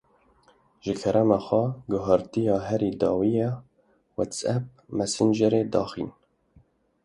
[0.83, 3.51] Ji kerema xwe guhertoya herî dawî ya
[4.17, 4.65] WhatsApp
[4.97, 6.13] Messengerê daxîne.